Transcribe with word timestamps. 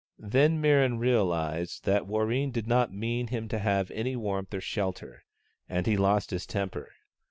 Then 0.17 0.59
Mirran 0.59 0.97
realized 0.97 1.83
that 1.85 2.07
Warreen 2.07 2.51
did 2.51 2.65
not 2.65 2.91
mean 2.91 3.27
him 3.27 3.47
to 3.49 3.59
have 3.59 3.91
any 3.91 4.15
warmth 4.15 4.51
or 4.51 4.59
shelter, 4.59 5.25
and 5.69 5.85
he 5.85 5.95
lost 5.95 6.31
his 6.31 6.47
temper. 6.47 6.89